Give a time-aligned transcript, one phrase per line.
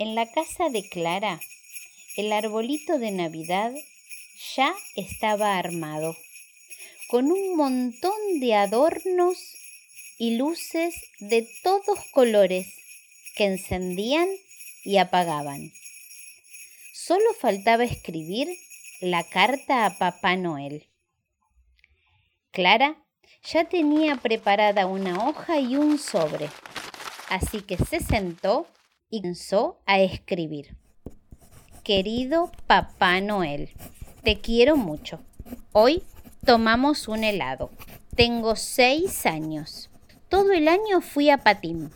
[0.00, 1.40] En la casa de Clara,
[2.16, 3.72] el arbolito de Navidad
[4.56, 6.16] ya estaba armado,
[7.08, 9.36] con un montón de adornos
[10.18, 12.66] y luces de todos colores
[13.36, 14.28] que encendían
[14.84, 15.70] y apagaban.
[16.94, 18.48] Solo faltaba escribir
[19.00, 20.89] la carta a Papá Noel.
[22.52, 22.96] Clara
[23.44, 26.48] ya tenía preparada una hoja y un sobre,
[27.28, 28.66] así que se sentó
[29.08, 30.74] y comenzó a escribir.
[31.84, 33.70] Querido Papá Noel,
[34.24, 35.20] te quiero mucho.
[35.70, 36.02] Hoy
[36.44, 37.70] tomamos un helado.
[38.16, 39.88] Tengo seis años.
[40.28, 41.92] Todo el año fui a patín.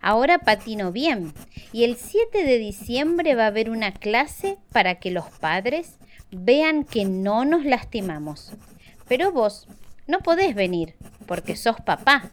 [0.00, 1.32] Ahora patino bien
[1.72, 5.98] y el 7 de diciembre va a haber una clase para que los padres
[6.32, 8.52] vean que no nos lastimamos.
[9.08, 9.68] Pero vos
[10.06, 10.94] no podés venir
[11.26, 12.30] porque sos papá.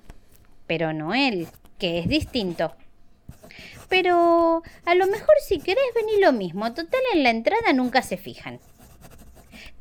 [0.68, 1.48] Pero Noel,
[1.80, 2.74] que es distinto,
[3.92, 8.16] pero a lo mejor si querés venir lo mismo, total en la entrada nunca se
[8.16, 8.62] fijan.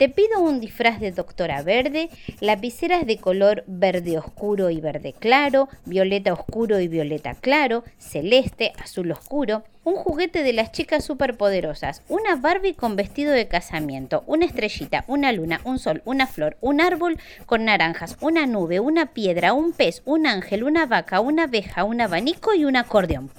[0.01, 2.09] Te pido un disfraz de doctora verde,
[2.41, 9.12] lapiceras de color verde oscuro y verde claro, violeta oscuro y violeta claro, celeste, azul
[9.12, 15.05] oscuro, un juguete de las chicas superpoderosas, una Barbie con vestido de casamiento, una estrellita,
[15.06, 19.75] una luna, un sol, una flor, un árbol con naranjas, una nube, una piedra, un
[19.75, 23.31] pez, un ángel, una vaca, una abeja, un abanico y un acordeón.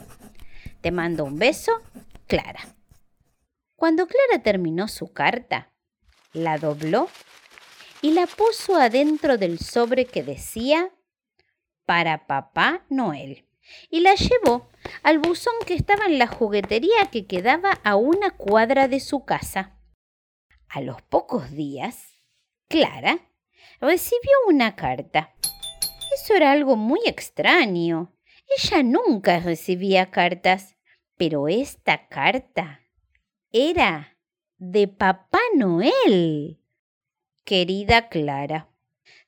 [0.81, 1.71] Te mando un beso,
[2.27, 2.59] Clara.
[3.75, 5.70] Cuando Clara terminó su carta,
[6.33, 7.09] la dobló
[8.01, 10.91] y la puso adentro del sobre que decía
[11.85, 13.45] para Papá Noel
[13.89, 14.69] y la llevó
[15.03, 19.77] al buzón que estaba en la juguetería que quedaba a una cuadra de su casa.
[20.67, 22.21] A los pocos días,
[22.67, 23.19] Clara
[23.79, 25.35] recibió una carta.
[26.13, 28.13] Eso era algo muy extraño.
[28.57, 30.75] Ella nunca recibía cartas,
[31.17, 32.81] pero esta carta
[33.51, 34.10] era
[34.61, 36.59] de Papá Noel.
[37.43, 38.69] Querida Clara,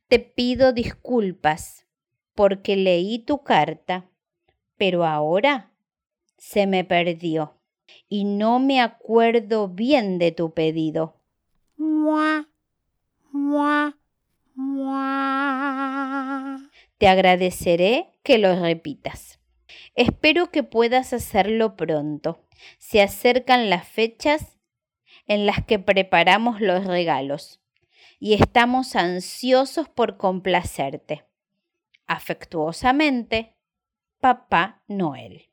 [0.07, 1.87] te pido disculpas
[2.35, 4.07] porque leí tu carta,
[4.77, 5.71] pero ahora
[6.37, 7.57] se me perdió
[8.07, 11.15] y no me acuerdo bien de tu pedido.
[11.77, 12.47] Mua,
[13.31, 13.97] mua,
[14.53, 15.89] mua.
[16.99, 19.39] Te agradeceré que lo repitas.
[19.95, 22.45] Espero que puedas hacerlo pronto.
[22.77, 24.52] Se acercan las fechas
[25.27, 27.61] en las que preparamos los regalos
[28.19, 31.25] y estamos ansiosos por complacerte.
[32.07, 33.55] Afectuosamente,
[34.19, 35.49] Papá Noel.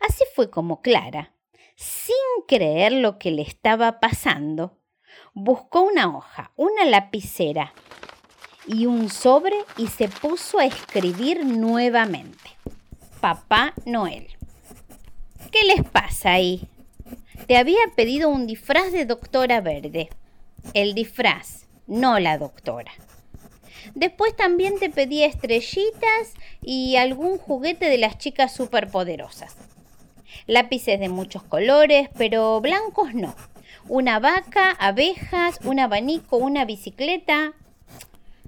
[0.00, 1.34] Así fue como Clara,
[1.76, 2.16] sin
[2.48, 4.78] creer lo que le estaba pasando,
[5.34, 7.72] buscó una hoja, una lapicera
[8.66, 12.56] y un sobre y se puso a escribir nuevamente.
[13.20, 14.28] Papá Noel.
[15.50, 16.66] ¿Qué les pasa ahí?
[17.46, 20.08] Te había pedido un disfraz de doctora verde.
[20.74, 22.92] El disfraz, no la doctora.
[23.94, 29.56] Después también te pedí estrellitas y algún juguete de las chicas superpoderosas.
[30.46, 33.34] Lápices de muchos colores, pero blancos no.
[33.88, 37.54] Una vaca, abejas, un abanico, una bicicleta,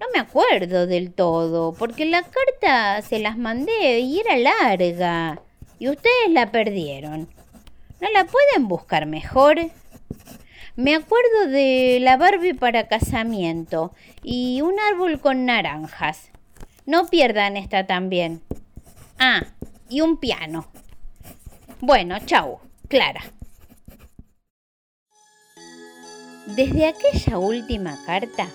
[0.00, 5.41] no me acuerdo del todo, porque la carta se las mandé y era larga.
[5.78, 7.28] Y ustedes la perdieron.
[8.04, 9.56] ¿No la pueden buscar mejor?
[10.76, 16.28] Me acuerdo de la Barbie para casamiento y un árbol con naranjas.
[16.84, 18.42] No pierdan esta también.
[19.19, 19.44] Ah,
[19.88, 20.66] y un piano.
[21.81, 23.22] Bueno, chau, Clara.
[26.48, 28.48] Desde aquella última carta,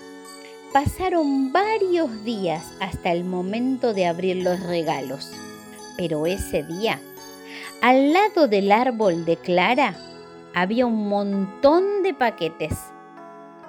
[0.71, 5.31] Pasaron varios días hasta el momento de abrir los regalos,
[5.97, 7.01] pero ese día,
[7.81, 9.95] al lado del árbol de Clara,
[10.53, 12.73] había un montón de paquetes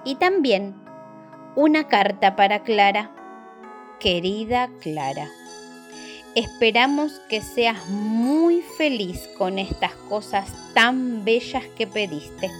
[0.05, 0.75] y también
[1.55, 3.12] una carta para Clara.
[4.01, 5.29] Querida Clara,
[6.35, 12.51] esperamos que seas muy feliz con estas cosas tan bellas que pediste.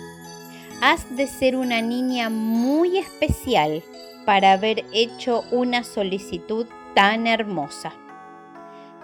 [0.82, 3.82] Has de ser una niña muy especial
[4.25, 7.93] para haber hecho una solicitud tan hermosa.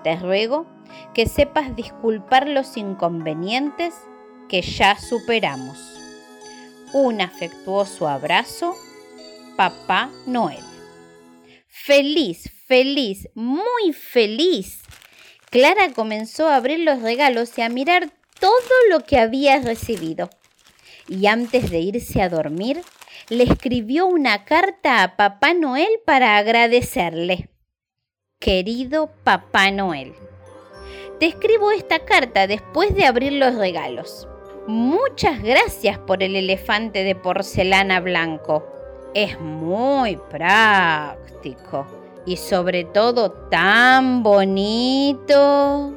[0.05, 0.67] Te ruego
[1.15, 3.95] que sepas disculpar los inconvenientes
[4.49, 5.79] que ya superamos.
[6.93, 8.75] Un afectuoso abrazo,
[9.57, 10.65] Papá Noel.
[11.67, 14.83] Feliz, feliz, muy feliz.
[15.51, 18.11] Clara comenzó a abrir los regalos y a mirar
[18.41, 20.31] todo lo que había recibido.
[21.09, 22.83] Y antes de irse a dormir,
[23.29, 27.49] le escribió una carta a Papá Noel para agradecerle.
[28.39, 30.15] Querido Papá Noel,
[31.19, 34.29] te escribo esta carta después de abrir los regalos.
[34.67, 38.67] Muchas gracias por el elefante de porcelana blanco.
[39.15, 41.87] Es muy práctico
[42.27, 45.95] y sobre todo tan bonito.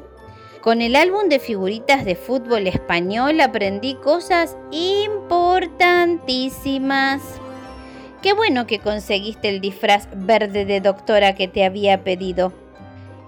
[0.62, 7.22] Con el álbum de figuritas de fútbol español aprendí cosas importantísimas.
[8.22, 12.52] Qué bueno que conseguiste el disfraz verde de doctora que te había pedido.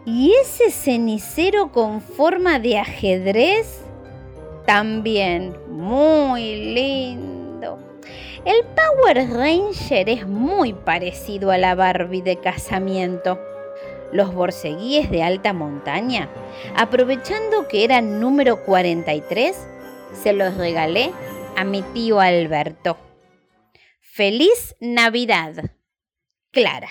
[0.05, 3.83] ¿Y ese cenicero con forma de ajedrez?
[4.67, 7.79] También muy lindo.
[8.45, 13.39] El Power Ranger es muy parecido a la Barbie de casamiento
[14.13, 16.29] los borceguíes de alta montaña,
[16.77, 19.57] aprovechando que eran número 43,
[20.13, 21.11] se los regalé
[21.57, 22.99] a mi tío Alberto.
[24.01, 25.71] ¡Feliz Navidad!
[26.51, 26.89] Clara.